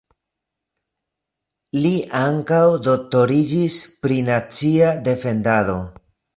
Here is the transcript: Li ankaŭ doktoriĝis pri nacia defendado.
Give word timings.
Li 1.83 1.91
ankaŭ 2.21 2.63
doktoriĝis 2.89 3.79
pri 4.03 4.21
nacia 4.33 4.93
defendado. 5.11 5.81